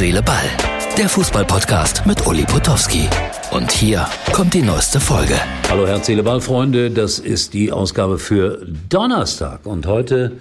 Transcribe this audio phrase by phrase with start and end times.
[0.00, 0.46] Seele, Ball.
[0.96, 3.06] Der Fußballpodcast mit Uli Potowski.
[3.50, 5.34] Und hier kommt die neueste Folge.
[5.68, 6.90] Hallo Herz, Seele, Ball, Freunde.
[6.90, 9.66] Das ist die Ausgabe für Donnerstag.
[9.66, 10.32] Und heute,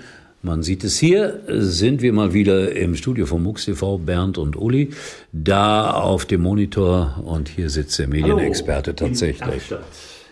[0.43, 4.55] man sieht es hier, sind wir mal wieder im Studio von MUX TV, Bernd und
[4.55, 4.91] Uli.
[5.33, 9.63] Da auf dem Monitor und hier sitzt der Medienexperte tatsächlich.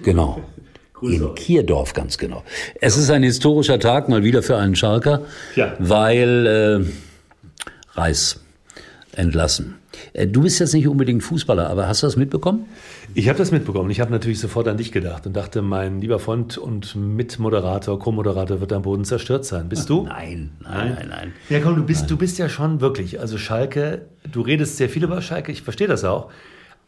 [0.03, 0.41] Genau.
[1.01, 2.45] In Kierdorf, ganz genau.
[2.79, 5.23] Es ist ein historischer Tag, mal wieder für einen Schalker,
[5.57, 5.73] Ja.
[5.79, 8.39] weil äh, Reis
[9.17, 9.75] entlassen.
[10.13, 12.65] Äh, Du bist jetzt nicht unbedingt Fußballer, aber hast du das mitbekommen?
[13.13, 13.89] Ich habe das mitbekommen.
[13.89, 18.59] Ich habe natürlich sofort an dich gedacht und dachte, mein lieber Freund und Mitmoderator, Co-Moderator
[18.59, 19.69] wird am Boden zerstört sein.
[19.69, 20.03] Bist du?
[20.03, 21.33] Nein, nein, nein, nein.
[21.49, 23.19] Ja, komm, du bist, du bist ja schon wirklich.
[23.19, 26.29] Also Schalke, du redest sehr viel über Schalke, ich verstehe das auch.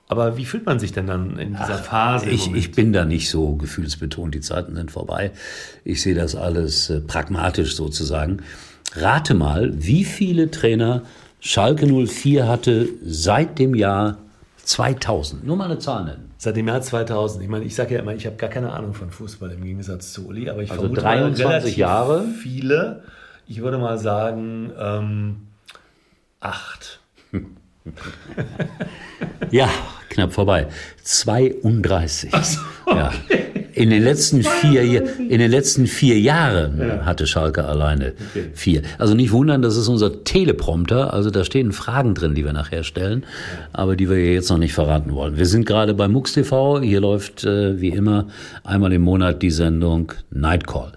[0.08, 2.26] Aber wie fühlt man sich denn dann in dieser Phase?
[2.26, 5.32] im Ich, ich bin da nicht so gefühlsbetont, die Zeiten sind vorbei.
[5.84, 8.38] Ich sehe das alles äh, pragmatisch sozusagen.
[8.96, 11.04] Rate mal, wie viele Trainer
[11.40, 14.18] Schalke 04 hatte seit dem Jahr
[14.64, 15.46] 2000.
[15.46, 16.32] Nur mal eine Zahl nennen.
[16.38, 17.44] Seit dem Jahr 2000.
[17.44, 20.14] Ich meine, ich sage ja immer, ich habe gar keine Ahnung von Fußball im Gegensatz
[20.14, 22.26] zu Uli, aber ich Also vermute 23 mal relativ Jahre.
[22.42, 23.04] Viele.
[23.48, 25.36] Ich würde mal sagen ähm,
[26.40, 27.00] acht.
[29.52, 29.70] Ja,
[30.10, 30.68] knapp vorbei.
[31.04, 32.32] 32.
[32.88, 33.12] ja.
[33.80, 38.14] In den letzten vier, Ja- in den letzten vier Jahren hatte Schalke alleine
[38.54, 38.82] vier.
[38.98, 41.14] Also nicht wundern, das ist unser Teleprompter.
[41.14, 43.26] Also da stehen Fragen drin, die wir nachher stellen,
[43.74, 45.38] aber die wir jetzt noch nicht verraten wollen.
[45.38, 46.82] Wir sind gerade bei MUX TV.
[46.82, 48.28] Hier läuft äh, wie immer
[48.64, 50.92] einmal im Monat die Sendung Nightcall.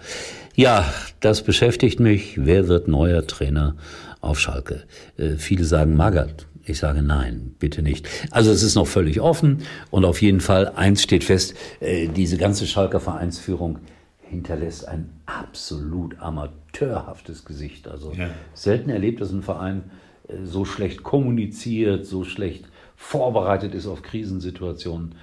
[0.55, 0.85] Ja,
[1.21, 2.35] das beschäftigt mich.
[2.37, 3.75] Wer wird neuer Trainer
[4.21, 4.83] auf Schalke?
[5.17, 6.47] Äh, viele sagen Magath.
[6.65, 8.09] Ich sage nein, bitte nicht.
[8.31, 12.37] Also es ist noch völlig offen und auf jeden Fall eins steht fest, äh, diese
[12.37, 13.79] ganze Schalker Vereinsführung
[14.23, 17.89] hinterlässt ein absolut amateurhaftes Gesicht.
[17.89, 18.31] Also Ja.
[18.55, 19.91] selten erlebt, dass ein Verein
[20.29, 22.65] äh, so schlecht kommuniziert, so schlecht
[22.97, 25.17] vorbereitet ist auf Krisensituationen.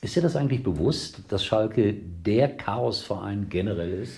[0.00, 4.14] Ist dir das eigentlich bewusst, dass Schalke der Chaosverein generell ist?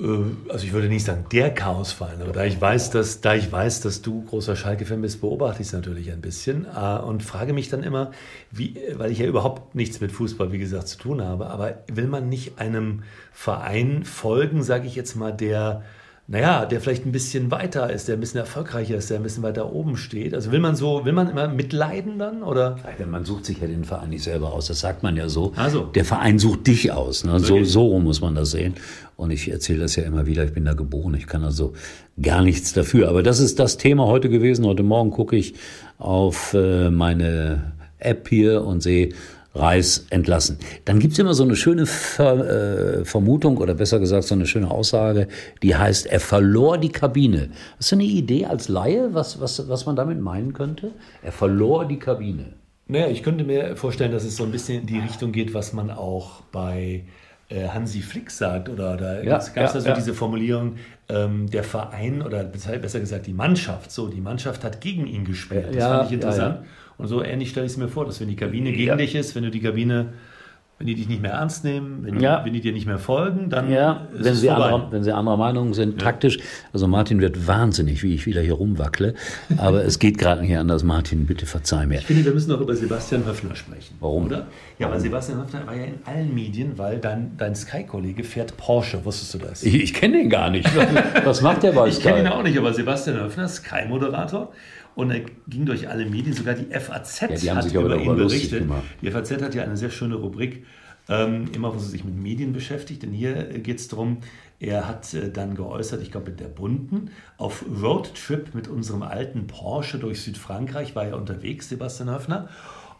[0.00, 0.04] Äh,
[0.48, 3.80] Also ich würde nicht sagen der Chaosverein, aber da ich weiß, dass, da ich weiß,
[3.80, 7.68] dass du großer Schalke-Fan bist, beobachte ich es natürlich ein bisschen äh, und frage mich
[7.68, 8.12] dann immer,
[8.50, 12.06] wie, weil ich ja überhaupt nichts mit Fußball, wie gesagt, zu tun habe, aber will
[12.06, 15.82] man nicht einem Verein folgen, sage ich jetzt mal, der
[16.30, 19.42] naja, der vielleicht ein bisschen weiter ist, der ein bisschen erfolgreicher ist, der ein bisschen
[19.42, 20.34] weiter oben steht.
[20.34, 22.76] Also will man so, will man immer mitleiden dann oder?
[23.10, 25.54] Man sucht sich ja den Verein nicht selber aus, das sagt man ja so.
[25.56, 25.84] Ach so.
[25.84, 27.24] Der Verein sucht dich aus.
[27.24, 27.40] Ne?
[27.40, 28.74] So, so rum muss man das sehen.
[29.16, 31.72] Und ich erzähle das ja immer wieder, ich bin da geboren, ich kann also
[32.20, 33.08] gar nichts dafür.
[33.08, 34.66] Aber das ist das Thema heute gewesen.
[34.66, 35.54] Heute Morgen gucke ich
[35.96, 39.14] auf äh, meine App hier und sehe
[39.58, 40.58] Reis entlassen.
[40.84, 44.70] Dann gibt's immer so eine schöne Ver, äh, Vermutung oder besser gesagt so eine schöne
[44.70, 45.28] Aussage,
[45.62, 47.50] die heißt, er verlor die Kabine.
[47.78, 50.92] Hast du eine Idee als Laie, was, was, was man damit meinen könnte?
[51.22, 52.54] Er verlor die Kabine.
[52.86, 55.72] Naja, ich könnte mir vorstellen, dass es so ein bisschen in die Richtung geht, was
[55.74, 57.04] man auch bei
[57.50, 58.70] äh, Hansi Flick sagt.
[58.70, 59.94] Oder da Ja, gab es ja, da so ja.
[59.94, 60.76] diese Formulierung,
[61.10, 65.66] ähm, der Verein oder besser gesagt die Mannschaft, so die Mannschaft hat gegen ihn gespielt.
[65.68, 66.60] Das Ja, fand ich interessant.
[66.98, 68.96] Und so ähnlich stelle ich es mir vor, dass wenn die Kabine gegen Ja.
[68.96, 70.06] dich ist, wenn du die Kabine,
[70.78, 72.38] wenn die dich nicht mehr ernst nehmen, wenn, Ja.
[72.40, 74.64] die, wenn die dir nicht mehr folgen, dann Ja, ist wenn es sie, vorbei.
[74.64, 76.38] anderer, wenn sie anderer Meinung sind, taktisch.
[76.72, 79.14] Also Martin wird wahnsinnig, wie ich wieder hier rumwackle.
[79.56, 80.82] Aber es geht gerade nicht anders.
[80.84, 81.98] Martin, bitte verzeih mir.
[81.98, 83.96] Ich finde, wir müssen noch über Sebastian Höfner sprechen.
[84.00, 84.26] Warum?
[84.26, 84.46] Oder?
[84.78, 89.04] Ja, weil Sebastian Höfner war ja in allen Medien, weil dein, dein Sky-Kollege fährt Porsche.
[89.04, 89.62] Wusstest du das?
[89.64, 90.68] Ich, ich kenne den gar nicht.
[91.24, 92.34] Was macht der bei Ich kenne ihn Sky?
[92.34, 94.52] auch nicht, aber Sebastian Höfner, Sky-Moderator.
[94.98, 98.62] Und er ging durch alle Medien, sogar die FAZ Ja, hat über ihn berichtet.
[98.62, 98.82] gemacht.
[99.00, 100.66] Die FAZ hat ja eine sehr schöne Rubrik,
[101.08, 103.04] ähm, immer wo sie sich mit Medien beschäftigt.
[103.04, 104.16] Denn hier geht es darum,
[104.58, 109.46] er hat äh, dann geäußert, ich glaube mit der Bunten, auf Roadtrip mit unserem alten
[109.46, 112.48] Porsche durch Südfrankreich war er unterwegs, Sebastian Höfner.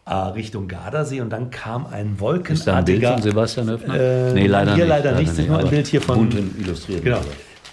[0.05, 2.53] äh, Richtung Gardasee und dann kam ein wolkenartiger...
[2.53, 3.99] Ist da ein Bild von Sebastian Höfner?
[3.99, 4.89] Äh, nee, leider hier nicht.
[4.89, 7.03] leider nicht, nur ein Bild hier von- Bunt illustriert.
[7.03, 7.19] Genau.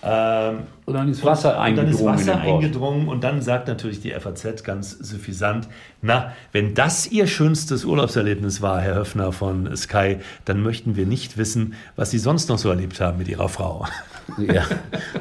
[0.08, 2.14] Ähm, Und dann ist Wasser und dann ist eingedrungen.
[2.14, 5.66] Wasser eingedrungen und dann sagt natürlich die FAZ ganz suffisant,
[6.00, 11.36] na, wenn das Ihr schönstes Urlaubserlebnis war, Herr Höfner von Sky, dann möchten wir nicht
[11.38, 13.86] wissen, was Sie sonst noch so erlebt haben mit Ihrer Frau.
[14.38, 14.64] Ja,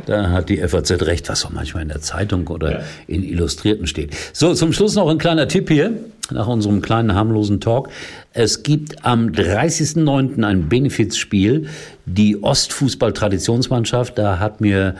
[0.07, 2.85] da hat die FAZ recht, was auch manchmal in der Zeitung oder Ja.
[3.05, 4.15] in Illustrierten steht.
[4.33, 5.91] So, zum Schluss noch ein kleiner Tipp hier,
[6.31, 7.89] nach unserem kleinen harmlosen Talk.
[8.33, 10.43] Es gibt am 30.09.
[10.43, 11.67] ein Benefizspiel,
[12.05, 14.95] die Ostfußball-Traditionsmannschaft, da hat mir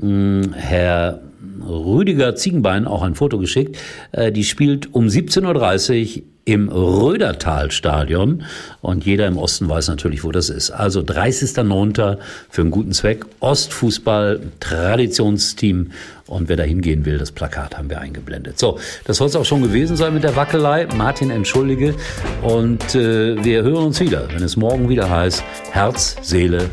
[0.00, 1.20] hm, Herr
[1.66, 3.78] Rüdiger Ziegenbein auch ein Foto geschickt.
[4.12, 8.44] Äh, die spielt um 17.30 Uhr im Rödertalstadion
[8.80, 10.70] und jeder im Osten weiß natürlich, wo das ist.
[10.70, 12.18] Also 30.09.
[12.48, 13.24] für einen guten Zweck.
[13.40, 15.92] Ostfußball, Traditionsteam
[16.26, 18.58] und wer da hingehen will, das Plakat haben wir eingeblendet.
[18.58, 20.86] So, das soll es auch schon gewesen sein mit der Wackelei.
[20.96, 21.94] Martin, entschuldige
[22.42, 26.68] und äh, wir hören uns wieder, wenn es morgen wieder heißt Herz, Seele,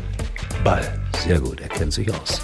[0.64, 0.82] Ball.
[1.24, 2.40] Sehr gut, er kennt sich aus.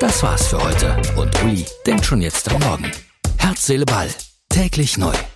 [0.00, 2.92] Das war's für heute und Uli denkt schon jetzt am Morgen.
[3.38, 4.08] Herz, Seele, Ball.
[4.54, 5.33] Täglich neu.